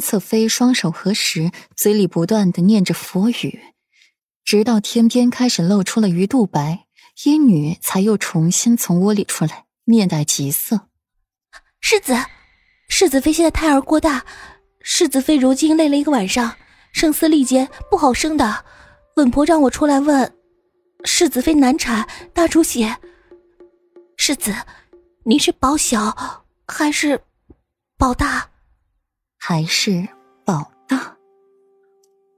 [0.00, 3.60] 侧妃双手合十，嘴里不断的念着佛语，
[4.44, 6.86] 直到天边开始露出了鱼肚白，
[7.24, 10.88] 医女才又重新从窝里出来，面带急色。
[11.80, 12.16] 世子，
[12.88, 14.24] 世子妃现在胎儿过大，
[14.80, 16.56] 世子妃如今累了一个晚上，
[16.92, 18.64] 声嘶力竭，不好生的。
[19.16, 20.34] 稳婆让我出来问，
[21.04, 22.96] 世子妃难产，大出血。
[24.16, 24.54] 世子，
[25.24, 27.20] 您是保小还是
[27.96, 28.49] 保大？
[29.52, 30.06] 还是
[30.44, 31.16] 保大？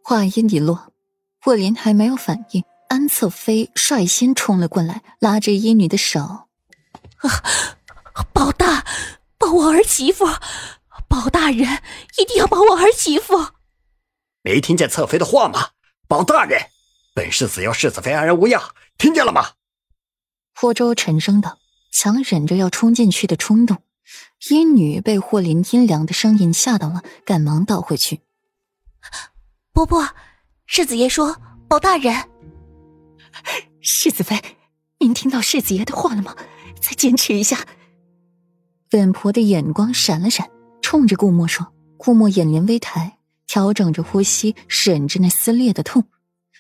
[0.03, 0.95] 话音一落，
[1.43, 6.21] 霍林还没有反应，安侧妃率先冲了过来，拉着医女的手
[7.21, 7.29] ：“啊，
[8.33, 8.87] 保大！”
[9.37, 10.25] 保我儿媳妇，
[11.07, 11.83] 保大人
[12.17, 13.49] 一定要保我儿媳妇。
[14.41, 15.73] 没听见侧妃的话吗？
[16.09, 16.63] 保大人，
[17.15, 19.51] 本世子要世子妃安然无恙，听见了吗？
[20.55, 21.59] 霍州沉声道，
[21.93, 23.83] 强忍着要冲进去的冲动。
[24.51, 28.21] 阴女被霍林阴凉的声音吓到了，赶忙倒回去。
[29.73, 30.09] 伯伯，
[30.67, 31.37] 世子爷说
[31.69, 32.29] 保大人。
[33.81, 34.41] 世子妃，
[34.99, 36.37] 您听到世子爷的话了吗？
[36.81, 37.67] 再坚持一下。
[38.91, 40.51] 本婆的眼光闪了闪，
[40.83, 46.05] 冲着顾墨说：“顾墨眼帘微抬，调整着呼吸，忍着那撕裂的痛，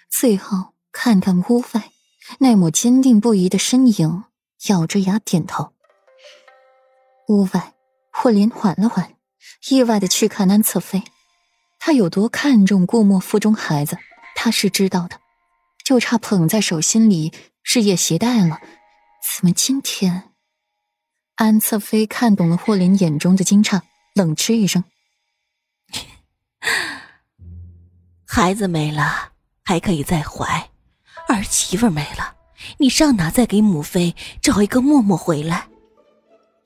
[0.08, 1.90] 最后看看屋外
[2.38, 4.24] 那抹坚定不移的身影，
[4.68, 5.72] 咬着牙点头。
[7.32, 7.72] 屋外，
[8.12, 9.14] 霍林缓了缓，
[9.70, 11.02] 意外的去看安侧妃。
[11.78, 13.96] 他有多看重顾墨腹中孩子，
[14.36, 15.18] 他是知道的，
[15.82, 17.32] 就差捧在手心里
[17.64, 18.60] 日夜携带了。
[19.24, 20.30] 怎么今天？”
[21.36, 23.80] 安侧妃看懂了霍林眼中的惊诧，
[24.14, 24.84] 冷嗤一声
[28.28, 29.32] ：“孩子没了
[29.64, 30.70] 还可以再怀，
[31.28, 32.36] 儿媳妇没了，
[32.78, 35.66] 你上哪再给母妃找一个默默回来？”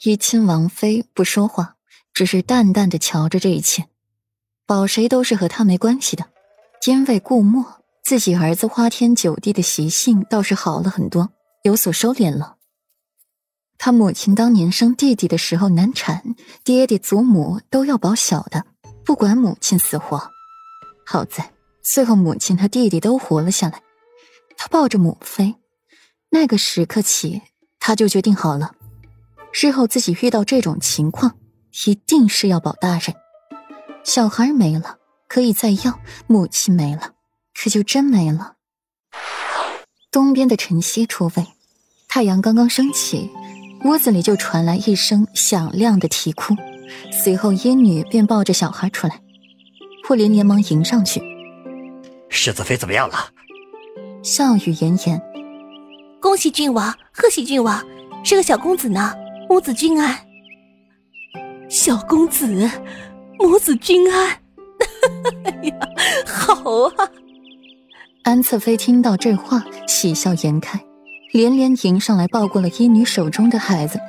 [0.03, 1.77] 怡亲王妃不说话，
[2.13, 3.89] 只是淡淡的瞧着这一切。
[4.67, 6.27] 保谁都是和他没关系的，
[6.87, 11.31] 因为顾墨自己儿子花天酒地的习性倒是好了很多，
[11.63, 12.57] 有所收敛了。
[13.79, 18.67] 他母亲当年生弟弟的时候难产，爹爹祖母都要保小的，
[19.05, 20.31] 不管母亲死活。
[21.07, 23.83] 好在最后母亲和弟弟都活了下来。
[24.57, 25.55] 他抱着母妃，
[26.31, 27.43] 那个时刻起，
[27.79, 28.75] 他就决定好了，
[29.59, 31.39] 日后自己遇到这种情况，
[31.87, 33.17] 一定是要保大人。
[34.05, 37.13] 小孩没了可以再要，母亲没了，
[37.55, 38.57] 可就真没了。
[40.11, 41.47] 东边的晨曦出位，
[42.07, 43.31] 太阳刚刚升起。
[43.85, 46.55] 屋子里就传来一声响亮的啼哭，
[47.11, 49.23] 随后阴女便抱着小孩出来。
[50.07, 51.23] 霍林连忙迎上去
[52.29, 53.31] ：“世子妃怎么样了？”
[54.23, 55.23] 笑语炎炎
[56.21, 57.83] ：“恭喜郡王，贺喜郡王，
[58.23, 59.15] 是个小公子呢，
[59.49, 60.19] 母子均安。”
[61.69, 62.71] 小公子，
[63.39, 64.31] 母子均安，
[65.45, 65.75] 哎呀，
[66.27, 66.55] 好
[66.97, 67.11] 啊！
[68.23, 70.81] 安侧妃听到这话，喜笑颜开。
[71.33, 74.01] 连连迎上来抱过了医女手中的孩子，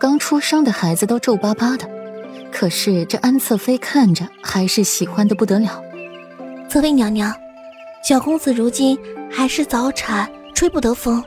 [0.00, 1.86] 刚出生的孩子都皱巴巴的，
[2.52, 5.82] 可是这安侧妃看着还是喜欢的不得了。
[6.68, 7.34] 侧妃娘娘，
[8.02, 8.98] 小公子如今
[9.30, 11.22] 还是早产，吹不得风。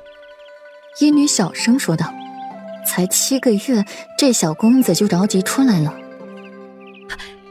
[1.00, 2.12] 医女小声说道
[2.90, 3.86] ：“才七个月，
[4.18, 5.96] 这小公子就着急出来了。”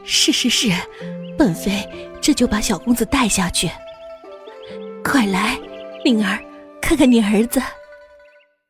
[0.03, 0.69] 是是是，
[1.37, 1.87] 本妃
[2.21, 3.69] 这就把小公子带下去。
[5.03, 5.57] 快来，
[6.03, 6.37] 灵儿。
[6.81, 7.61] 看看你儿子，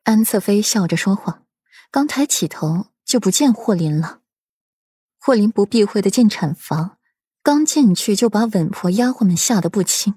[0.03, 1.43] 安侧妃笑着说话，
[1.89, 4.19] 刚抬起头就不见霍林了。
[5.21, 6.97] 霍林不避讳的进产房，
[7.41, 10.15] 刚进去就把稳婆丫鬟们吓得不轻。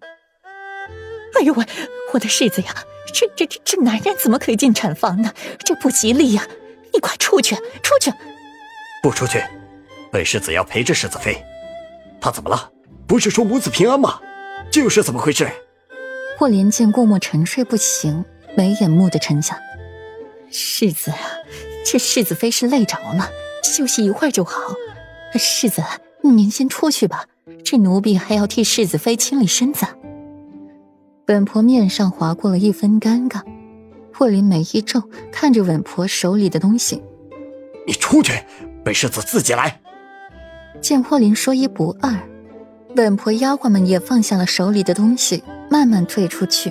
[1.35, 1.65] 哎呦喂，
[2.13, 2.75] 我的世子呀，
[3.13, 5.33] 这这这这男人怎么可以进产房呢？
[5.65, 6.47] 这不吉利呀！
[6.93, 8.13] 你快出去，出去！
[9.03, 9.43] 不出去，
[10.11, 11.43] 本世子要陪着世子妃。
[12.21, 12.71] 她怎么了？
[13.07, 14.21] 不是说母子平安吗？
[14.71, 15.51] 这又是怎么回事？
[16.39, 18.25] 霍连见顾墨沉睡不醒，
[18.57, 19.59] 眉眼蓦地沉下。
[20.51, 21.19] 世子啊，
[21.85, 23.31] 这世子妃是累着了，
[23.65, 24.75] 休息一会儿就好。
[25.35, 25.83] 世子，
[26.23, 27.25] 您先出去吧，
[27.65, 29.87] 这奴婢还要替世子妃清理身子。
[31.29, 33.43] 稳婆面上划过了一分尴尬，
[34.13, 37.03] 霍林眉一皱，看着稳婆手里的东西
[37.87, 38.33] ：“你出去，
[38.85, 39.81] 本世子自己来。”
[40.81, 42.13] 见霍林说一不二，
[42.97, 45.43] 稳婆丫鬟们也放下了手里的东西。
[45.71, 46.71] 慢慢退出去，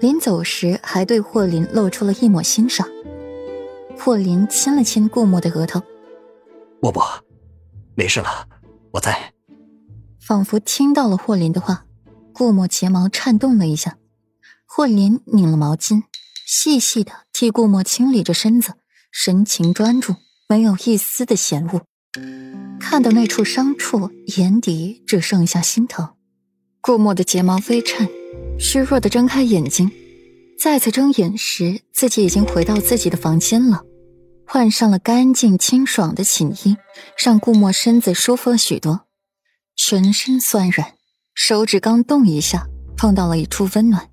[0.00, 2.88] 临走时还对霍林露出了一抹欣赏。
[3.98, 5.82] 霍林亲了亲顾墨的额头
[6.80, 7.04] ：“默默，
[7.94, 8.48] 没事了，
[8.92, 9.34] 我在。”
[10.18, 11.84] 仿佛听到了霍林的话，
[12.38, 13.96] 顾墨睫毛颤动了一下。
[14.66, 16.02] 霍林拧了毛巾，
[16.44, 18.74] 细细的替顾墨清理着身子，
[19.10, 20.16] 神情专注，
[20.46, 21.80] 没有一丝的嫌恶。
[22.78, 26.10] 看到那处伤处，眼底只剩下心疼。
[26.82, 28.06] 顾墨的睫毛微颤，
[28.58, 29.90] 虚弱的睁开眼睛。
[30.60, 33.82] 再次睁眼时，自己已经回到自己的房间了，
[34.46, 36.76] 换上了干净清爽的寝衣，
[37.16, 39.06] 让顾墨身子舒服了许多，
[39.74, 40.92] 全身酸软，
[41.36, 42.66] 手指刚动一下，
[42.96, 44.08] 碰到了一处温暖。